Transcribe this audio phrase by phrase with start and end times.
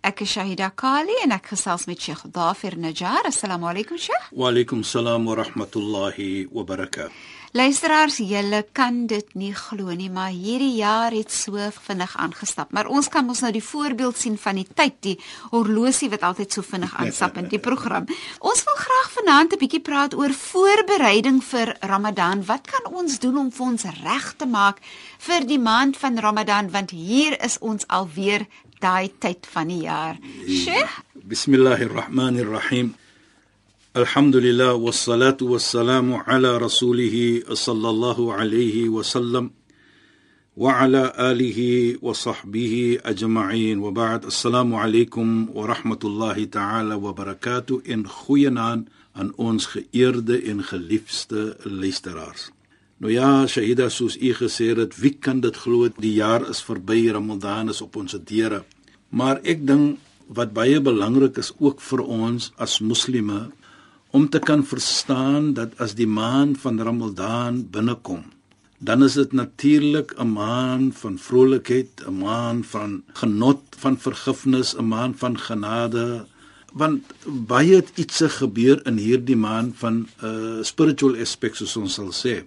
[0.00, 3.26] Ek is Shahida Kali en ek gesels met Sheikh Dafir Najjar.
[3.28, 4.30] Assalamu alaykum Sheikh.
[4.32, 7.12] Wa alaykum salaam wa rahmatullahi wa barakatuh.
[7.52, 12.70] Luisteraars, julle kan dit nie glo nie, maar hierdie jaar het so vinnig aangestap.
[12.72, 15.16] Maar ons kan mos nou die voorbeeld sien van die tyd, die
[15.50, 18.06] horlosie wat altyd so vinnig aanstap in die program.
[18.38, 22.46] Ons wil graag vanaand 'n bietjie praat oor voorbereiding vir Ramadan.
[22.46, 24.80] Wat kan ons doen om vir ons reg te maak
[25.18, 28.46] vir die maand van Ramadan want hier is ons alweer
[28.80, 30.16] van die jaar.
[30.46, 32.94] Sheikh, Bismillahirrahmanirrahim.
[33.92, 39.50] Alhamdulillah wassalatu wassalamu ala rasulih sallallahu alayhi wa sallam
[40.56, 47.84] wa ala alihi wa sahbihi ajma'in wa ba'd assalamu alaykum wa rahmatullahi ta'ala wa barakatuh
[47.84, 52.50] in goeienaand aan ons geëerde en geliefde luisteraars.
[53.00, 57.06] Nou ja, Shahida soos u gesê het, wie kan dit glo die jaar is verby,
[57.08, 58.58] Ramadan is op ons deure.
[59.08, 59.96] Maar ek dink
[60.28, 63.46] wat baie belangrik is ook vir ons as moslime
[64.12, 68.20] om te kan verstaan dat as die maand van Ramadan binnekom,
[68.84, 74.84] dan is dit natuurlik 'n maand van vrolikheid, 'n maand van genot, van vergifnis, 'n
[74.84, 76.26] maand van genade,
[76.72, 82.12] want baie het iets gebeur in hierdie maand van uh, spiritual aspek soos ons sal
[82.12, 82.44] sê.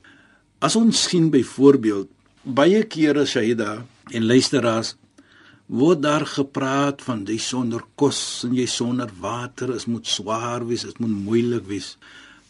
[0.63, 2.07] As ons sien byvoorbeeld
[2.56, 3.81] baie kere Shaida
[4.16, 4.94] en luisteraars
[5.68, 10.85] word daar gepraat van jy sonder kos en jy sonder water, is moet swaar wees,
[10.88, 11.97] dit moet moeilik wees.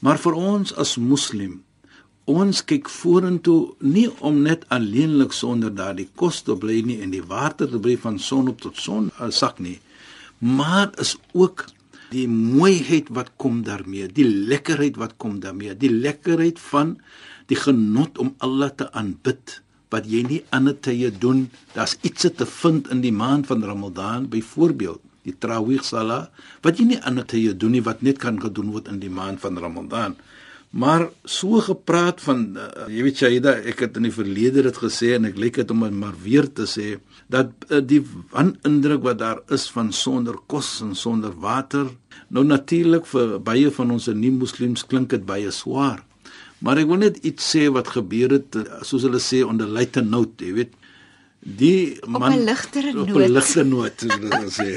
[0.05, 1.63] Maar vir ons as moslim,
[2.29, 7.25] ons kyk vorentoe nie om net alleenlik sonder daardie kos te bly nie en die
[7.33, 9.79] water te bly van son op tot son uh, sak nie,
[10.37, 11.65] maar is ook
[12.13, 16.99] die mooiheid wat kom daarmee, die lekkerheid wat kom daarmee, die lekkerheid van
[17.51, 19.59] die genot om Allah te aanbid
[19.93, 21.47] wat jy nie ander tye doen.
[21.75, 26.27] Daar's iets te vind in die maand van Ramadan, byvoorbeeld die Tarawih Salah,
[26.65, 29.39] wat jy nie ander tye doen nie wat net kan gedoen word in die maand
[29.43, 30.17] van Ramadan.
[30.73, 35.11] Maar so gepraat van uh, jy weet Shaida, ek het in die verlede dit gesê
[35.13, 36.95] en ek lyk dit om maar weer te sê
[37.29, 38.01] dat uh, die
[38.33, 41.91] wanindruk wat daar is van sonder kos en sonder water,
[42.33, 46.01] nou natuurlik vir baie van ons nie-moslems klink dit baie swaar.
[46.63, 48.55] Maar ek wil net iets sê wat gebeur het
[48.87, 50.77] soos hulle sê onder lighter note, jy weet.
[51.43, 53.09] Die man op 'n ligtere noot.
[53.09, 54.69] Op 'n ligtere noot, soos hulle sê.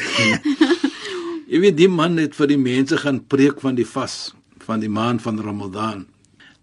[1.52, 4.34] jy weet die man het vir die mense gaan preek van die vas
[4.66, 6.06] van die maand van Ramadan.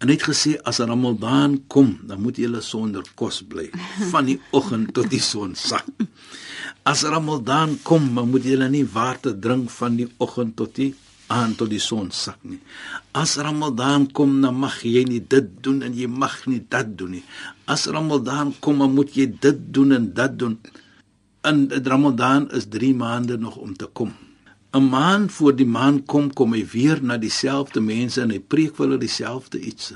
[0.04, 3.70] En hy het gesê as Ramadan kom, dan moet julle sonder kos bly
[4.12, 5.88] van die oggend tot die son sak.
[6.84, 10.92] As Ramadan kom, dan moet julle nie water drink van die oggend tot die
[11.34, 12.60] aan tot die son sak nie.
[13.12, 17.18] As Ramadan kom, dan mag jy nie dit doen en jy mag nie dat doen
[17.18, 17.24] nie.
[17.66, 20.60] As Ramadan kom, dan moet jy dit doen en dat doen.
[21.44, 24.14] En Ramadan is 3 maande nog om te kom.
[24.74, 28.74] 'n Maand voor die maand kom, kom hy weer na dieselfde mense en hy preek
[28.74, 29.92] vir hulle dieselfde iets.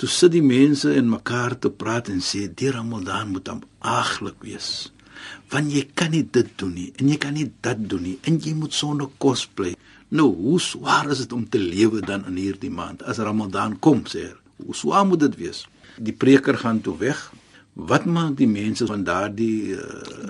[0.00, 4.40] Toe sit die mense en mekaar te praat en sê die Ramadan moet hom aglik
[4.48, 4.70] wees.
[5.52, 8.40] Want jy kan nie dit doen nie en jy kan nie dat doen nie en
[8.40, 9.74] jy moet sonder kos bly.
[10.08, 14.04] Nou, hoe swaar is dit om te lewe dan in hierdie maand as Ramadan kom,
[14.06, 14.34] sê hy.
[14.66, 15.64] Hoe swaar moet dit wees?
[15.98, 17.18] Die preker gaan toe weg.
[17.76, 19.82] Wat maak die mense van daardie uh,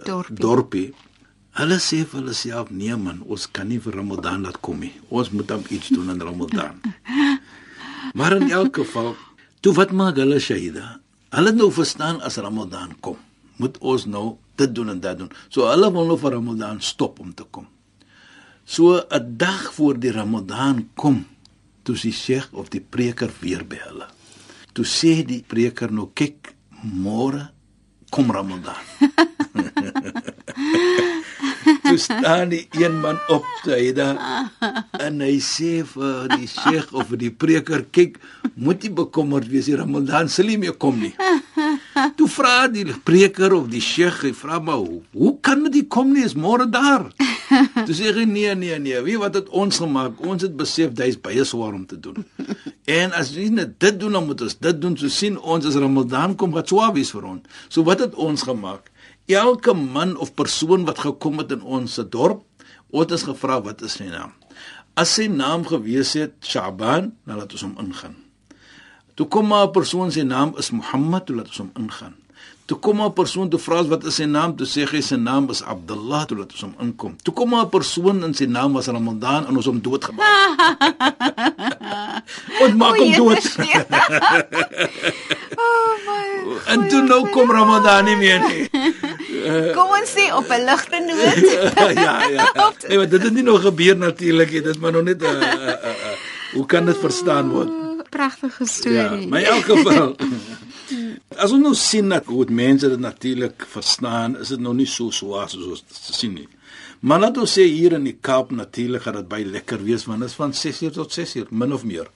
[0.06, 0.38] dorpie?
[0.40, 0.86] dorpie?
[1.56, 4.92] Hulle sê vir hulle self, nee man, ons kan nie vir Ramadan laat kom nie.
[5.08, 6.80] Ons moet dan iets doen in Ramadan.
[8.18, 9.14] maar in elk geval,
[9.60, 10.96] toe wat maak hulle Shaida?
[11.36, 13.20] Hulle nou verstaan as Ramadan kom,
[13.60, 15.32] moet ons nou dit doen en dat doen.
[15.52, 17.68] So hulle wil nou vir Ramadan stop om te kom.
[18.66, 21.26] So 'n dag voor die Ramadan kom,
[21.82, 24.06] toe sy Sheikh of die preker weer by hulle.
[24.74, 26.50] Toe sê die preker nou kyk,
[26.82, 27.50] môre
[28.10, 28.74] kom Ramadan.
[31.86, 34.18] toe staan die een man op hy daar
[34.98, 38.18] en hy sê vir die Sheikh of vir die preker kyk,
[38.58, 41.14] moet jy bekommerd wees, die Ramadan sal nie meer kom nie.
[42.18, 46.26] Toe vra die preker of die sheikh, hy vra maar hoe, kan dit kom nie?
[46.26, 47.06] Is môre daar?
[47.86, 50.18] Toe sê hy nee nee nee, weet wat het ons gemaak?
[50.26, 52.24] Ons het besef dis baie swaar om te doen.
[52.86, 54.92] En as jy net dit doen, dan moet ons dit doen.
[54.94, 57.62] So sien ons as Ramadan kom wat swaar wees vir ons.
[57.66, 58.92] So wat het ons gemaak?
[59.26, 62.44] Elke man of persoon wat gekom het in ons dorp,
[62.94, 64.36] het ons gevra wat is sy naam?
[64.94, 68.14] As sy naam gewees het Shaban, dan laat ons hom ingaan.
[69.18, 72.14] Toe kom maar 'n persoon se naam is Mohammed, toe laat ons hom ingaan.
[72.66, 75.48] Toe kom 'n persoon toe vra wat is sy naam, toe sê hy sy naam
[75.50, 77.16] is Abdullah, toe laat ons hom inkom.
[77.22, 80.26] Toe kom 'n persoon en sy naam was Ramadan en ons hom doodgemaak.
[82.62, 83.38] Ons maak hom dood.
[85.62, 86.26] oh my.
[86.72, 88.68] En toe nou kom Ramadan nie meer nie.
[89.76, 91.36] Kom ons sê op 'n ligte noot.
[91.94, 92.46] ja, ja.
[92.88, 94.62] Nee, maar dit het nie nog gebeur natuurlik nie.
[94.62, 95.38] Dit maar nog net 'n uh, uh,
[95.68, 95.92] uh, uh,
[96.54, 97.70] hoe kan dit verstaan word?
[98.10, 99.28] Pragtige Ja, storie.
[99.28, 100.16] maar in elk geval
[101.36, 105.12] As ons nou sien dat hoe mense dit natuurlik verstaan, is dit nou nie so
[105.12, 106.46] swaar soos ons sien nie.
[107.04, 110.24] Maar laat ons sê hier in die Kaap natuurlik gaan dit baie lekker wees want
[110.24, 112.08] dit is van 6uur tot 6uur min of meer.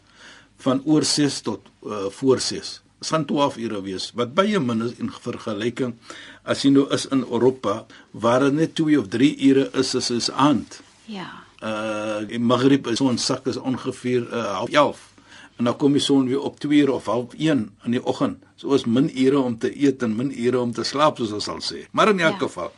[0.65, 2.73] Van oor 6 tot uh, voor 6.
[3.01, 5.95] Dit gaan 12 ure wees wat baie min is in vergelyking
[6.45, 10.11] as jy nou is in Europa waar dit net 2 of 3 ure is is
[10.17, 10.81] is aand.
[11.09, 11.29] Ja.
[11.61, 15.10] Uh in Maghrib is ons sak is ongeveer uh, half 11
[15.61, 18.39] en dan kom die son weer op 2 uur of half 1 in die oggend.
[18.57, 21.45] So is min ure om te eet en min ure om te slaap soos ons
[21.45, 21.83] sal sê.
[21.93, 22.47] Maar in elk Ja.
[22.47, 22.73] geval.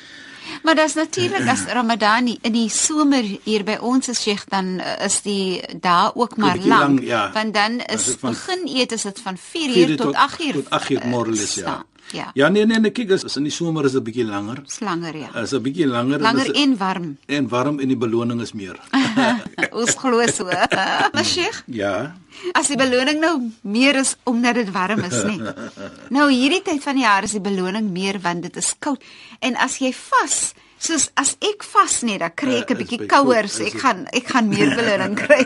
[0.62, 5.20] Maar dis natuurlik as Ramadan in die somer hier by ons is Sheikh dan is
[5.22, 6.66] die dae ook maar lank.
[6.66, 7.30] lang, ja.
[7.32, 10.52] Want dan is van begin eet is dit van 4 4 uur tot 8 uur.
[10.52, 11.84] Tot 8 uur eh, morgens ja.
[12.10, 12.30] Ja.
[12.34, 14.62] Ja nee nee nee kyk as, as in die somer is dit 'n bietjie langer.
[14.64, 15.30] Dis langer ja.
[15.42, 17.16] Is 'n bietjie langer Langer is, en warm.
[17.26, 18.76] en warm en die beloning is meer.
[19.80, 20.44] ons glo so.
[21.14, 22.14] Maar Sheikh, ja.
[22.52, 25.38] as die beloning nou meer is omdat dit warm is, nê.
[26.16, 29.02] Nou hierdie tyd van die jaar is die beloning meer want dit is koud.
[29.40, 32.82] En as jy vas Soos as ek vas net, dan kry ek 'n Uh, is
[32.82, 35.44] bietjie kouer, so is ek gaan ek gaan meer beloning kry.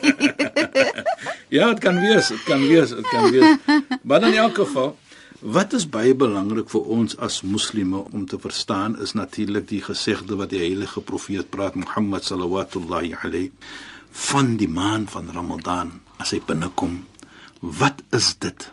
[1.52, 3.58] Ja, dit kan wees, dit kan wees, dit kan wees.
[4.02, 4.96] Maar in elk geval,
[5.46, 10.34] Wat is baie belangrik vir ons as moslime om te verstaan is natuurlik die gesegde
[10.40, 13.52] wat die heilige profeet praat Mohammed sallallahu alayhi
[14.26, 16.98] van die maand van Ramadan as hy binnekom.
[17.62, 18.72] Wat is dit?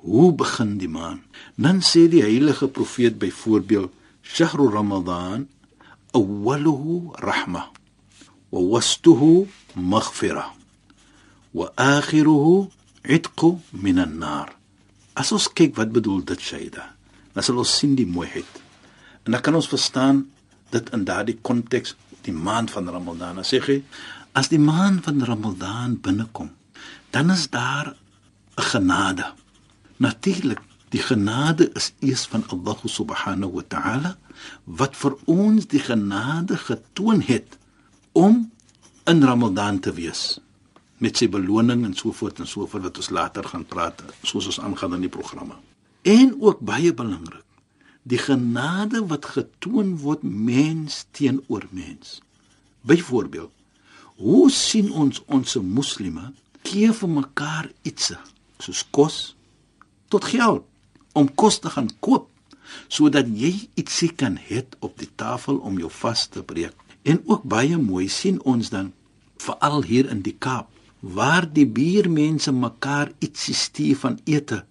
[0.00, 1.20] Hoe begin die maand?
[1.60, 5.44] Dan sê die heilige profeet byvoorbeeld Shahru Ramadan
[6.16, 7.68] awwaluhu rahma
[8.48, 9.44] wa wastuhu
[9.76, 10.54] maghfira
[11.52, 12.70] wa akhiruhu
[13.04, 14.57] 'itqu minan nar
[15.18, 16.94] as ons kyk wat bedoel dit Shaida
[17.34, 18.48] dan sal ons sien die mooiheid.
[19.22, 20.24] En dan kan ons verstaan
[20.74, 21.94] dit in daardie konteks
[22.26, 23.38] die maand van Ramadan.
[23.38, 23.76] Dan sê hy
[24.34, 26.50] as die maand van Ramadan binnekom
[27.14, 27.94] dan is daar
[28.58, 29.32] 'n genade.
[29.96, 34.16] Natuurlik die genade is eers van Allah subhanahu wa ta'ala
[34.64, 37.58] wat vir ons die genade getoon het
[38.12, 38.50] om
[39.04, 40.40] in Ramadan te wees
[40.98, 44.48] met sy beloning en so voort en so voort wat ons later gaan praat soos
[44.50, 45.54] ons aangaan in die programme.
[46.02, 47.44] En ook baie belangrik,
[48.02, 52.18] die genade wat getoon word mens teenoor mens.
[52.88, 53.52] Byvoorbeeld,
[54.18, 56.32] hoe sien ons ons moslime
[56.66, 58.12] gee vir mekaar iets
[58.58, 59.18] soos kos
[60.10, 60.64] tot geld
[61.14, 62.26] om kos te gaan koop
[62.92, 66.74] sodat jy ietsie kan hê op die tafel om jou vas te breek.
[67.02, 68.92] En ook baie mooi sien ons dan
[69.40, 70.68] veral hier in die Kaap
[71.00, 74.64] waar die buurmense mekaar ietsie stuur van ete.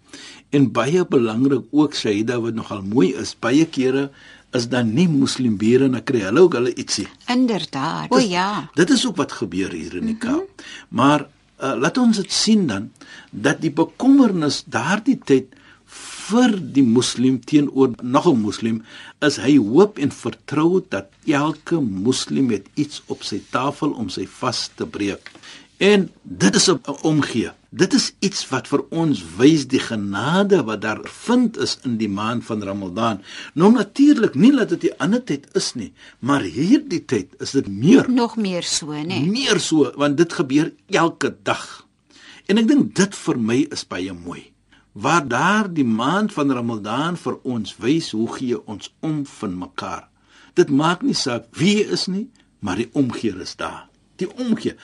[0.49, 4.09] En baie belangrik ook Shaida wat nogal mooi is, baie kere
[4.55, 7.07] is dan nie moslim bure en dan kry hulle ook hulle ietsie.
[7.27, 8.11] Inderdaad.
[8.11, 8.69] O ja.
[8.75, 10.47] Dit is ook wat gebeur hier in die Kaap.
[10.47, 10.97] Mm -hmm.
[10.99, 11.27] Maar
[11.61, 12.91] uh, laat ons dit sien dan
[13.31, 15.53] dat die bekommernis daardie tyd
[16.27, 18.83] vir die moslim teenoor nog 'n moslim
[19.19, 24.27] is hy hoop en vertrou dat elke moslim het iets op sy tafel om sy
[24.39, 25.31] vas te breek.
[25.77, 27.51] En dit is 'n omgee.
[27.69, 32.09] Dit is iets wat vir ons wys die genade wat daar vind is in die
[32.09, 33.21] maand van Ramadan.
[33.53, 37.67] Nou natuurlik nie dat dit die ander tyd is nie, maar hierdie tyd is dit
[37.67, 39.27] meer Nog meer so, nê.
[39.29, 41.87] meer so want dit gebeur elke dag.
[42.45, 44.51] En ek dink dit vir my is baie mooi.
[44.91, 50.09] Waar daar die maand van Ramadan vir ons wys hoe gee ons om van mekaar.
[50.53, 52.29] Dit maak nie saak wie jy is nie,
[52.59, 53.89] maar die omgee is daar.
[54.15, 54.75] Die omgee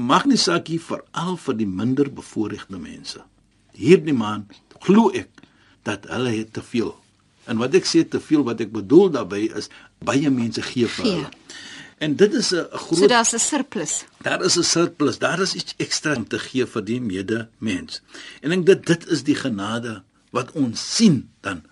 [0.00, 3.22] maak nie saak hier veral vir die minder bevoorregte mense.
[3.76, 5.28] Hierdie maand glo ek
[5.88, 6.94] dat hulle het te veel.
[7.50, 9.70] En wat ek sê te veel wat ek bedoel daarbey is
[10.04, 11.30] baie mense gee vir hulle.
[12.00, 14.04] En dit is 'n groot So daar's 'n surplus.
[14.22, 18.02] Daar is 'n surplus, daar is iets ekstra om te gee vir die medemens.
[18.40, 21.62] En ek dink dit dit is die genade wat ons sien dan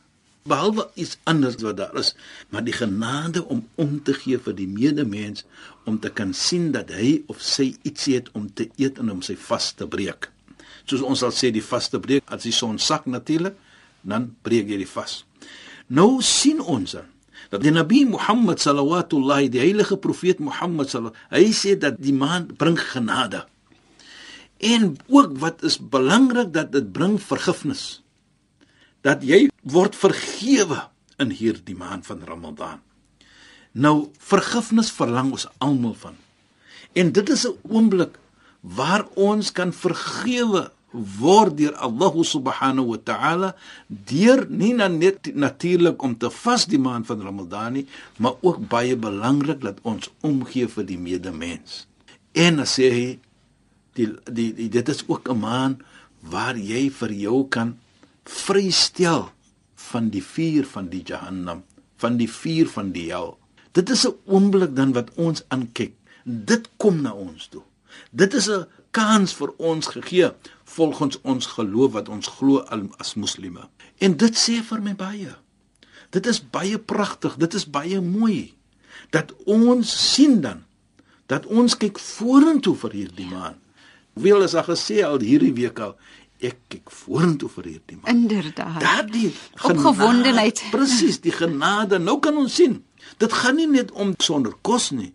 [0.49, 2.15] behalwe iets anders wat daar is,
[2.49, 5.45] maar die genade om om te gee vir die medemens
[5.89, 9.23] om te kan sien dat hy of sy iets het om te eet en om
[9.25, 10.31] sy vas te breek.
[10.89, 13.57] Soos ons sal sê die vas te breek as die son sak natuurlik,
[14.03, 15.23] dan breek jy die vas.
[15.89, 16.97] Nou sien ons
[17.49, 22.51] dat die Nabi Mohammed sallallahu die heilige profeet Mohammed sallallahu hy sê dat die maan
[22.57, 23.45] bring genade.
[24.59, 28.03] En ook wat is belangrik dat dit bring vergifnis.
[29.03, 30.89] Dat jy word vergewe
[31.19, 32.81] in hierdie maand van Ramadan.
[33.73, 36.17] Nou vergifnis verlang ons almal van.
[36.93, 38.19] En dit is 'n oomblik
[38.61, 43.55] waar ons kan vergewe word deur Allah subhanahu wa ta'ala
[43.89, 47.87] deur nie net natuurlik om te vas die maand van Ramadan nie,
[48.17, 51.87] maar ook baie belangrik dat ons omgee vir die medemens.
[52.33, 53.19] En as sê hy
[53.95, 55.83] die, die die dit is ook 'n maand
[56.21, 57.77] waar jy vir jou kan
[58.29, 59.31] vrystel
[59.89, 61.65] van die vuur van die Jahannam,
[61.97, 63.39] van die vuur van die hel.
[63.73, 65.95] Dit is 'n oomblik dan wat ons aankyk.
[66.25, 67.63] Dit kom na ons toe.
[68.11, 70.33] Dit is 'n kans vir ons gegee
[70.65, 72.59] volgens ons geloof wat ons glo
[72.99, 73.69] as moslimme.
[73.99, 75.37] En dit sê vir my baie.
[76.11, 78.55] Dit is baie pragtig, dit is baie mooi
[79.11, 80.65] dat ons sien dan
[81.27, 83.59] dat ons kyk vorentoe vir hierdie maan.
[84.17, 85.99] Hoewel is al gesê al hierdie week al
[86.45, 88.15] ek kyk vorentoe vir hierdie maan.
[88.15, 88.81] Inderdaad.
[88.83, 90.63] Daardie opgewondenheid.
[90.71, 91.99] Presies, die genade.
[91.99, 92.79] Nou kan ons sien.
[93.19, 95.13] Dit gaan nie net om sonder kos nie.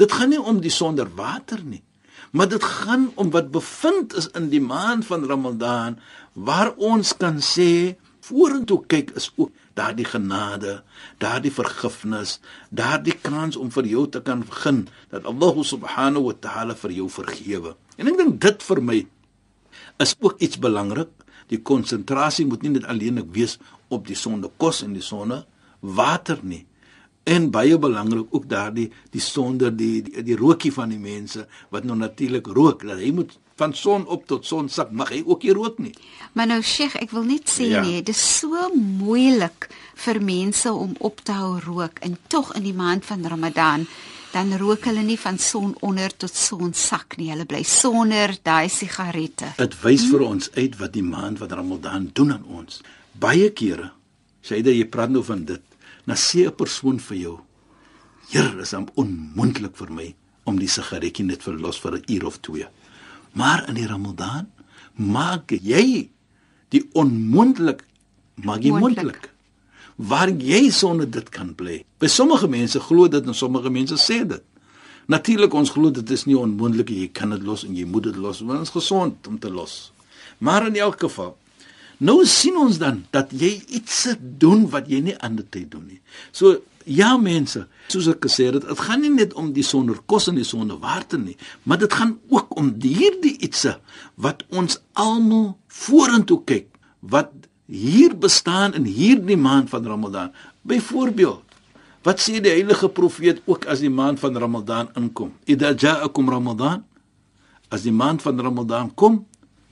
[0.00, 1.82] Dit gaan nie om die sonder water nie
[2.30, 5.98] maar dit gaan om wat bevind is in die maand van Ramadan
[6.32, 10.82] waar ons kan sê vorentoe kyk is ook daardie genade,
[11.18, 12.38] daardie vergifnis,
[12.68, 17.08] daardie kans om vir jou te kan begin dat Allah subhanahu wa ta'ala vir jou
[17.10, 17.74] vergewe.
[17.96, 18.98] En ek dink dit vir my
[20.00, 21.12] is ook iets belangrik.
[21.50, 25.44] Die konsentrasie moet nie net alleenlik wees op die sonde kos en die sonde
[25.80, 26.64] water nie,
[27.24, 31.84] en baie belangrik ook daardie die sonder die die, die rookie van die mense wat
[31.84, 35.42] nou natuurlik rook dat hy moet van son op tot son sak mag hy ook
[35.44, 35.92] nie rook nie.
[36.32, 37.82] Maar nou Sheikh, ek wil net sê ja.
[37.84, 39.68] nee, dit is so moeilik
[40.00, 43.84] vir mense om op te hou rook en tog in die maand van Ramadan
[44.32, 47.30] dan rook hulle nie van son onder tot son sak nie.
[47.32, 49.54] Hulle bly sonder daai sigarette.
[49.58, 50.12] Dit wys hmm.
[50.12, 52.80] vir ons uit wat die maand van Ramadan doen aan ons.
[53.12, 53.90] Baie kere
[54.46, 55.62] sê jy praat nou van dit
[56.06, 57.40] na sê 'n persoon vir jou:
[58.30, 62.26] "Here, dit is onmoontlik vir my om die sigaretjie net vir los vir 'n uur
[62.26, 62.66] of twee."
[63.32, 64.48] Maar in die Ramadan
[64.94, 66.10] maak jy
[66.68, 67.84] die onmoontlik
[68.34, 69.30] maak jy moontlik.
[70.00, 71.82] Waar jy sonder dit kan bly.
[72.00, 74.42] By sommige mense glo dit en sommige mense sê dit.
[75.10, 78.16] Natuurlik ons glo dit is nie onmoontlik jy kan dit los en jy moet dit
[78.16, 79.92] los want dit is gesond om te los.
[80.38, 81.36] Maar in elk geval
[82.00, 84.06] Nou sien ons dan dat jy iets
[84.40, 85.98] doen wat jy nie ander tyd doen nie.
[86.32, 90.30] So ja mense, soos ek gesê het, dit gaan nie net om die sonder kos
[90.30, 91.36] en die sonder water nie,
[91.68, 93.76] maar dit gaan ook om hierdie ietsie
[94.16, 96.70] wat ons almal vorentoe kyk,
[97.04, 97.34] wat
[97.70, 100.32] hier bestaan in hierdie maand van Ramadan.
[100.66, 101.46] Byvoorbeeld,
[102.02, 105.32] wat sê die heilige profeet ook as die maand van Ramadan inkom?
[105.46, 106.82] Idha ja'akum Ramadan,
[107.70, 109.22] as die maand van Ramadan kom,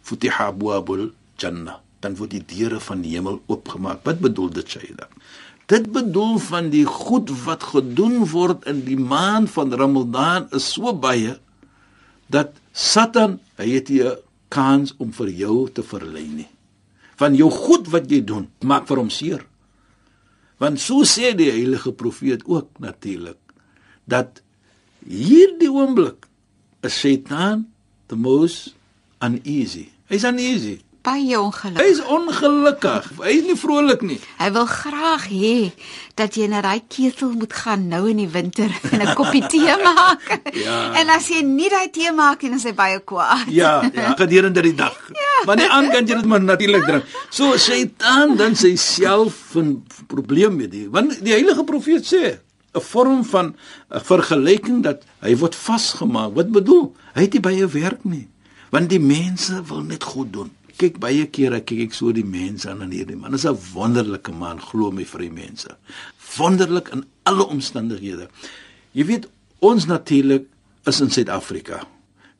[0.06, 4.04] futiha abwabul jannah dan word die deure van die hemel oopgemaak.
[4.06, 5.08] Wat bedoel dit Shaida?
[5.68, 10.94] Dit bedoel van die goed wat gedoen word in die maand van Ramadan is so
[10.94, 11.36] baie
[12.32, 16.48] dat Satan, hy het hier 'n kans om vir jou te verlei nie.
[17.18, 19.44] Van jou goed wat jy doen, maak vir hom seer.
[20.58, 23.38] Want so sê die heilige profeet ook natuurlik
[24.08, 24.42] dat
[25.04, 26.26] hierdie oomblik
[26.82, 27.66] is Satan
[28.08, 28.74] the most
[29.22, 29.88] uneasy.
[30.08, 31.80] Hy's uneasy baie ongelukkig.
[31.80, 33.06] Hy is ongelukkig.
[33.22, 34.18] Hy is nie vrolik nie.
[34.40, 35.54] Hy wil graag hê
[36.18, 39.76] dat jy na daai ketel moet gaan nou in die winter en 'n koppie tee
[39.86, 40.26] maak.
[40.52, 40.78] ja.
[41.00, 43.46] En as jy nie daai tee maak nie, dan is hy baie kwaad.
[43.48, 44.96] ja, ja, gedurende die dag.
[45.18, 45.27] Ja.
[45.46, 47.04] Maar nie aan kan jy dit maar natuurlik drink.
[47.30, 50.88] So Satan dan sy self 'n probleem met dit.
[50.90, 52.38] Want die heilige profeet sê
[52.74, 53.56] 'n vorm van
[53.90, 56.34] 'n vergelyking dat hy word vasgemaak.
[56.34, 56.94] Wat bedoel?
[57.14, 58.28] Hy het nie baie werk nie.
[58.70, 62.70] Want die mense wil net goed doen kyk baie kere kyk ek so die mense
[62.70, 63.34] aan in hierdie man.
[63.34, 65.68] Dis 'n wonderlike man, glo my vir die mense.
[66.38, 68.28] Wonderlik in alle omstandighede.
[68.92, 69.28] Jy weet,
[69.60, 70.46] ons natuurlik
[70.86, 71.86] is in Suid-Afrika.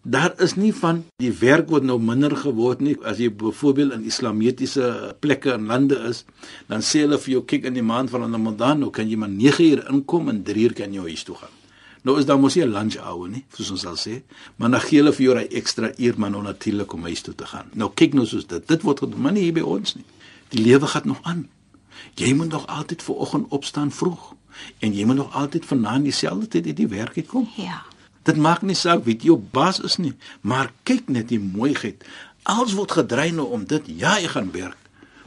[0.08, 2.94] Daar is nie van die werk wat nou minder geword nie.
[3.04, 4.86] As jy byvoorbeeld in islamitiese
[5.20, 6.22] plekke en lande is,
[6.70, 9.28] dan sê hulle vir jou kyk in die maand van Ramadan, nou kan jy maar
[9.28, 11.52] 9 uur inkom en 3 uur kan jy huis toe gaan.
[12.08, 14.22] Nou is daar mos nie 'n lunch hour nie, soos ons sal sê,
[14.56, 17.34] maar dan gee hulle vir jou 'n ekstra uur maar nou natuurlik om huis toe
[17.34, 17.66] te gaan.
[17.74, 18.68] Nou kyk nou soos dit.
[18.68, 20.04] Dit word gedoen, maar nie hier by ons nie.
[20.48, 21.48] Die lewe gaan nog aan.
[22.14, 24.34] Jy moet nog altyd ver oggend opstaan vroeg
[24.78, 27.48] en jy moet nog altyd vanaand dieselfde tyd uit die werk uit kom.
[27.56, 27.84] Ja.
[28.28, 30.12] Dit maak nie saak wie jou baas is nie,
[30.44, 32.04] maar kyk net die mooiheid.
[32.48, 33.88] Alles word gedrei nou om dit.
[34.00, 34.76] Ja, ek gaan werk.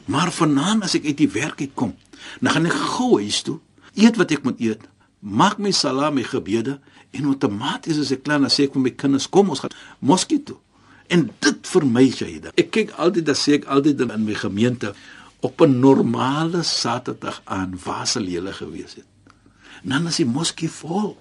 [0.05, 1.96] Maar vanaand as ek uit die werk uit kom,
[2.41, 3.60] dan gaan ek gou huis toe,
[3.98, 4.84] eet wat ek moet eet,
[5.22, 6.79] maak my salam, my gebede
[7.13, 10.41] en outomaties as ek klaar dan sê ek vir my kinders, kom ons gaan moskee
[10.46, 10.58] toe.
[11.12, 12.53] En dit vir my Shaida.
[12.58, 14.93] Ek kyk altyd dan sê ek altyd in my gemeente
[15.41, 19.08] op 'n normale Saterdag aan waar sal julle gewees het.
[19.84, 21.17] Dan is die moskee vol.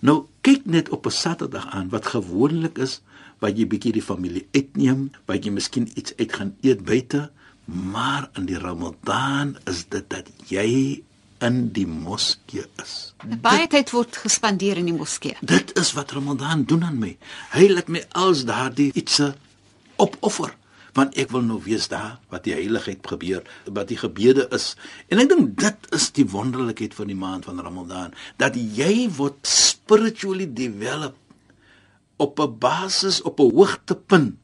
[0.00, 3.00] Nou kyk net op 'n Saterdag aan wat gewoonlik is
[3.38, 7.30] wat jy bietjie die familie uitneem, wat jy miskien iets uit gaan eet buite,
[7.64, 11.02] maar in die Ramadan is dit dat jy
[11.38, 13.14] in die moskee is.
[13.40, 15.36] Baie tyd word gespandeer in die moskee.
[15.40, 17.16] Dit is wat Ramadan doen aan my.
[17.54, 19.32] Hy laat my als daardie ietsie
[19.96, 20.57] opoffer
[20.98, 24.72] want ek wil nou weet daar wat die heiligheid gebeur, wat die gebede is.
[25.08, 29.38] En ek dink dit is die wonderlikheid van die maand van Ramadan, dat jy word
[29.46, 31.16] spiritually develop
[32.18, 34.36] op 'n basis op 'n hoogtepunt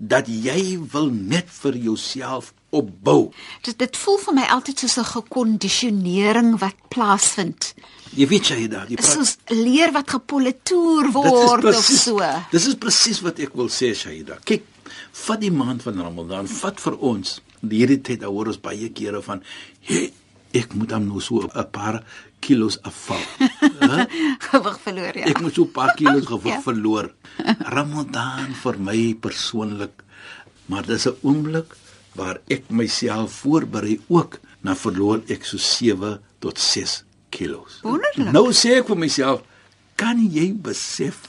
[0.00, 3.32] dat jy wil net vir jouself opbou.
[3.66, 7.74] Dit dit voel vir my altyd soos 'n gekondisionering wat plaasvind.
[8.16, 12.18] Jy weet jy daar, jy praat Soos leer wat gepolitoer word of presies- so.
[12.50, 14.38] Dis is presies wat ek wil sê Shaida.
[14.44, 14.64] Kyk,
[15.12, 19.42] vat die maand van Ramadan, vat vir ons hierdie tyd hoor ons baie kere van
[19.80, 20.12] hey,
[20.54, 22.02] ek moet dan nou so 'n paar
[22.40, 23.20] kilos afval.
[24.50, 25.26] Gewig verloor ja.
[25.26, 26.60] Ek moet so 'n paar kilos gewig Ja.
[26.60, 27.12] verloor.
[27.68, 30.02] Ramadan vir my persoonlik,
[30.66, 31.76] maar dis 'n oomblik
[32.14, 37.80] waar ek myself voorberei ook na verloor ek so 7 tot 6 kilos.
[37.82, 38.32] Wonderlik.
[38.32, 39.42] Nou sê ek vir myself,
[39.96, 41.28] kan jy besef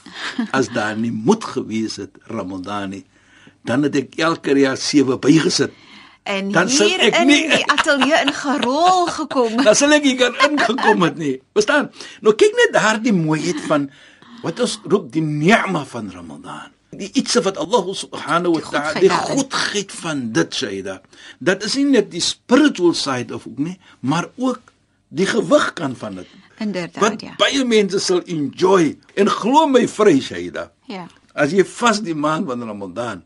[0.52, 3.04] as daar nie moed gewees het Ramadan nie,
[3.64, 5.72] dan het ek elke jaar 7 bygesit.
[6.22, 9.56] En Dan hier ek in nie- die ateljee in gerol gekom.
[9.66, 11.40] Dan sal ek hier ingekom het nie.
[11.52, 11.90] Verstaan?
[12.22, 13.88] Nou kyk net daardie mooiheid van
[14.42, 16.70] wat ons roep die ni'ma van Ramadan.
[16.92, 21.00] Die iets wat Allah subhanahu wa ta'ala die goedheid van dit Shaida.
[21.40, 24.60] Dat is nie net die spiritual side of ook nie, maar ook
[25.08, 26.26] die gewig kan van dit.
[26.58, 27.34] Inderdaad Wat ja.
[27.38, 30.70] baie mense sal enjoy en glo my vry Shaida.
[30.86, 31.06] Ja.
[31.34, 33.22] As jy vas die maand van Ramadan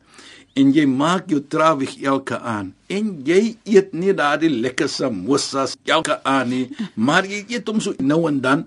[0.57, 6.17] en jy maak jou trawig elke aan en jy eet nie daardie lekker samosas elke
[6.25, 8.65] aan nie, maar jy eet hom so nou en dan,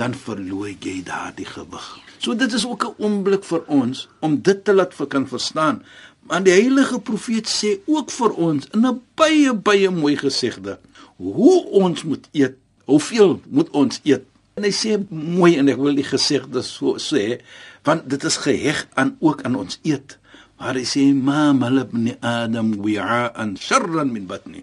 [0.00, 1.86] dan verloor jy daardie gewig.
[2.20, 5.82] So dit is ook 'n oomblik vir ons om dit te laat vir kan verstaan.
[6.20, 10.78] Maar die heilige profeet sê ook vir ons in 'n baie baie mooi gesegde
[11.16, 14.24] hoe ons moet eet, hoeveel moet ons eet.
[14.54, 17.40] En hy sê mooi en ek wil die gesegde so sê
[17.82, 20.19] want dit is geheg aan ook aan ons eet.
[20.60, 24.62] عرسي ما ملا ابن آدم وعاء شرا من بطنه.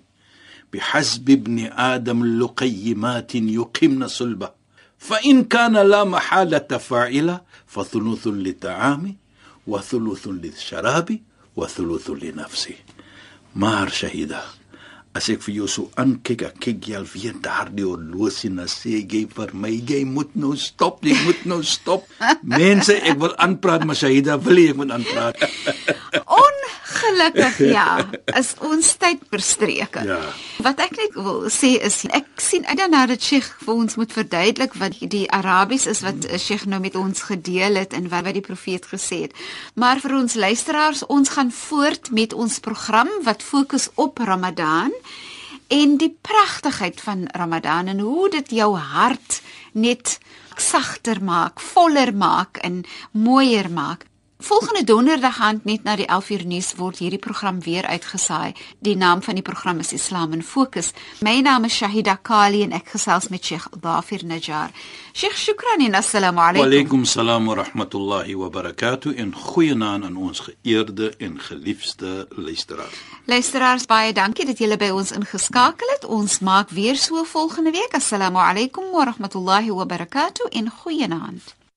[0.73, 4.49] بحسب ابن آدم لقيمات يقمن صلبه.
[4.97, 9.15] فإن كان لا محالة فاعلة فثلث للطعام
[9.67, 11.19] وثلث للشراب
[11.55, 12.75] وثلث لنفسه.
[13.55, 14.41] مار شهيده.
[15.17, 18.71] As ek vir jou so aankyk ek kyk jy al weer daardie horlosie en dan
[18.71, 22.05] sê jy vir my jy moet nou stop jy moet nou stop.
[22.57, 25.41] Mense ek wil aanpraat maar shahida wil jy ek moet aanpraat
[26.87, 28.07] Ongelukkig ja,
[28.39, 30.03] is ons tyd verstreke.
[30.07, 30.19] Ja.
[30.63, 34.13] Wat ek net wil sê is ek sien uit daarna dat Sheikh vir ons moet
[34.13, 38.27] verduidelik wat die Arabies is wat eh, Sheikh nou met ons gedeel het en wat
[38.27, 39.35] wat die profeet gesê het.
[39.75, 44.95] Maar vir ons luisteraars, ons gaan voort met ons program wat fokus op Ramadan
[45.67, 49.41] en die pragtigheid van Ramadan en hoe dit jou hart
[49.75, 50.17] net
[50.57, 54.06] sagter maak, voller maak en mooier maak.
[54.39, 58.53] Volgende donderdag aand net na die 11uur nuus word hierdie program weer uitgesaai.
[58.85, 60.91] Die naam van die program is Islam in Fokus.
[61.25, 64.69] My naam is Shahida Kali en ek gesels met Sheikh Dafir Najjar.
[65.13, 66.67] Sheikh, shukran en assalamu Wa alaykum.
[66.69, 72.93] alaykum salaam wa rahmatullahi wa barakatuh en goeienaand aan ons geëerde en geliefde luisteraars.
[73.25, 76.05] Luisteraars, baie dankie dat julle by ons ingeskakel het.
[76.05, 77.93] Ons maak weer so volgende week.
[77.93, 81.56] Assalamu alaykum wa rahmatullahi wa barakatuh en goeienaand.